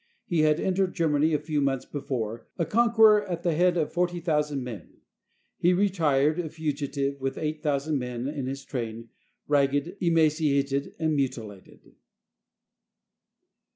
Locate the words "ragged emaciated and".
9.47-11.15